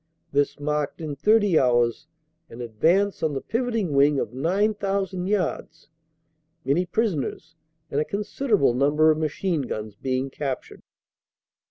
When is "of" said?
4.19-4.33, 9.11-9.19